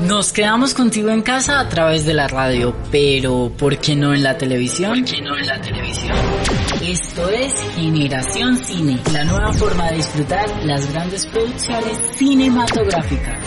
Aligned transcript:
Nos 0.00 0.32
quedamos 0.32 0.74
contigo 0.74 1.10
en 1.10 1.22
casa 1.22 1.60
a 1.60 1.68
través 1.68 2.04
de 2.04 2.14
la 2.14 2.28
radio, 2.28 2.74
pero 2.90 3.50
¿por 3.56 3.78
qué 3.78 3.96
no 3.96 4.14
en 4.14 4.22
la 4.22 4.38
televisión? 4.38 5.00
¿Por 5.00 5.04
qué 5.04 5.20
no 5.20 5.36
en 5.36 5.46
la 5.46 5.60
televisión? 5.60 6.16
Esto 6.82 7.28
es 7.28 7.52
Generación 7.74 8.58
Cine, 8.64 9.00
la 9.12 9.24
nueva 9.24 9.52
forma 9.52 9.90
de 9.90 9.96
disfrutar 9.96 10.48
las 10.64 10.90
grandes 10.92 11.26
producciones 11.26 11.98
cinematográficas. 12.16 13.44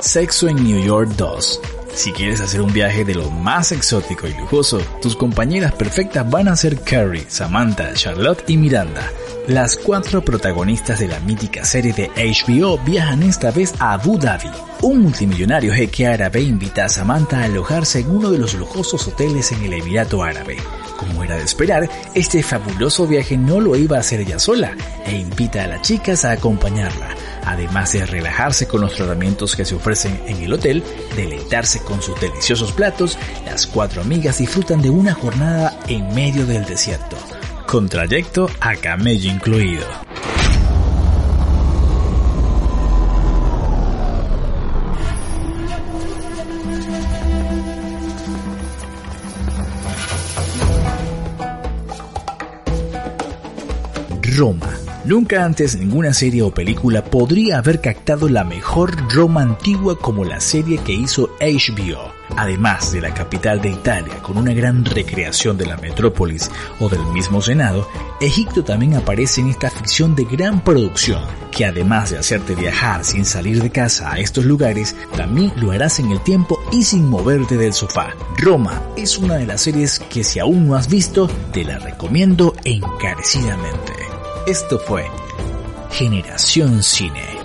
Sexo 0.00 0.48
en 0.48 0.56
New 0.64 0.82
York 0.82 1.10
2. 1.16 1.60
Si 1.94 2.12
quieres 2.12 2.40
hacer 2.40 2.62
un 2.62 2.72
viaje 2.72 3.04
de 3.04 3.14
lo 3.14 3.30
más 3.30 3.72
exótico 3.72 4.26
y 4.26 4.34
lujoso, 4.34 4.80
tus 5.02 5.16
compañeras 5.16 5.72
perfectas 5.72 6.28
van 6.30 6.48
a 6.48 6.56
ser 6.56 6.80
Carrie, 6.80 7.26
Samantha, 7.28 7.92
Charlotte 7.94 8.44
y 8.48 8.56
Miranda. 8.56 9.10
Las 9.50 9.76
cuatro 9.76 10.24
protagonistas 10.24 11.00
de 11.00 11.08
la 11.08 11.18
mítica 11.18 11.64
serie 11.64 11.92
de 11.92 12.08
HBO 12.14 12.78
viajan 12.78 13.24
esta 13.24 13.50
vez 13.50 13.74
a 13.80 13.94
Abu 13.94 14.16
Dhabi. 14.16 14.48
Un 14.82 15.02
multimillonario 15.02 15.74
jeque 15.74 16.06
árabe 16.06 16.40
invita 16.40 16.84
a 16.84 16.88
Samantha 16.88 17.40
a 17.40 17.44
alojarse 17.46 17.98
en 17.98 18.10
uno 18.10 18.30
de 18.30 18.38
los 18.38 18.54
lujosos 18.54 19.08
hoteles 19.08 19.50
en 19.50 19.64
el 19.64 19.72
Emirato 19.72 20.22
Árabe. 20.22 20.56
Como 20.96 21.24
era 21.24 21.34
de 21.34 21.42
esperar, 21.42 21.90
este 22.14 22.44
fabuloso 22.44 23.08
viaje 23.08 23.36
no 23.36 23.58
lo 23.58 23.74
iba 23.74 23.96
a 23.96 24.00
hacer 24.00 24.20
ella 24.20 24.38
sola 24.38 24.76
e 25.04 25.16
invita 25.16 25.64
a 25.64 25.66
las 25.66 25.82
chicas 25.82 26.24
a 26.24 26.30
acompañarla. 26.30 27.08
Además 27.44 27.92
de 27.92 28.06
relajarse 28.06 28.68
con 28.68 28.82
los 28.82 28.94
tratamientos 28.94 29.56
que 29.56 29.64
se 29.64 29.74
ofrecen 29.74 30.16
en 30.28 30.36
el 30.44 30.52
hotel, 30.52 30.84
deleitarse 31.16 31.80
con 31.80 32.00
sus 32.00 32.20
deliciosos 32.20 32.70
platos, 32.70 33.18
las 33.44 33.66
cuatro 33.66 34.00
amigas 34.00 34.38
disfrutan 34.38 34.80
de 34.80 34.90
una 34.90 35.12
jornada 35.12 35.76
en 35.88 36.14
medio 36.14 36.46
del 36.46 36.64
desierto 36.66 37.16
con 37.70 37.88
trayecto 37.88 38.50
a 38.58 38.74
camello 38.74 39.30
incluido. 39.30 39.86
Roma. 54.36 54.66
Nunca 55.04 55.44
antes 55.44 55.76
ninguna 55.78 56.12
serie 56.12 56.42
o 56.42 56.52
película 56.52 57.04
podría 57.04 57.58
haber 57.58 57.80
captado 57.80 58.28
la 58.28 58.42
mejor 58.42 58.96
Roma 59.14 59.42
antigua 59.42 59.96
como 59.96 60.24
la 60.24 60.40
serie 60.40 60.78
que 60.78 60.92
hizo 60.92 61.30
HBO 61.40 62.19
Además 62.40 62.90
de 62.90 63.02
la 63.02 63.12
capital 63.12 63.60
de 63.60 63.68
Italia, 63.68 64.14
con 64.22 64.38
una 64.38 64.54
gran 64.54 64.82
recreación 64.82 65.58
de 65.58 65.66
la 65.66 65.76
metrópolis 65.76 66.50
o 66.78 66.88
del 66.88 67.04
mismo 67.12 67.42
Senado, 67.42 67.86
Egipto 68.18 68.64
también 68.64 68.94
aparece 68.94 69.42
en 69.42 69.48
esta 69.48 69.68
ficción 69.68 70.14
de 70.14 70.24
gran 70.24 70.64
producción, 70.64 71.22
que 71.50 71.66
además 71.66 72.08
de 72.08 72.16
hacerte 72.16 72.54
viajar 72.54 73.04
sin 73.04 73.26
salir 73.26 73.62
de 73.62 73.68
casa 73.68 74.10
a 74.10 74.20
estos 74.20 74.46
lugares, 74.46 74.96
también 75.14 75.52
lo 75.56 75.70
harás 75.70 75.98
en 75.98 76.10
el 76.10 76.22
tiempo 76.22 76.58
y 76.72 76.82
sin 76.82 77.10
moverte 77.10 77.58
del 77.58 77.74
sofá. 77.74 78.14
Roma 78.38 78.80
es 78.96 79.18
una 79.18 79.34
de 79.34 79.44
las 79.44 79.60
series 79.60 79.98
que 79.98 80.24
si 80.24 80.38
aún 80.38 80.66
no 80.66 80.76
has 80.76 80.88
visto, 80.88 81.28
te 81.52 81.62
la 81.62 81.78
recomiendo 81.78 82.54
encarecidamente. 82.64 83.92
Esto 84.46 84.78
fue 84.78 85.04
Generación 85.90 86.82
Cine. 86.82 87.40